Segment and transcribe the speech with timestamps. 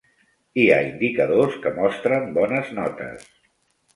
[0.59, 3.29] Hi ha indicadors que mostren bones notes.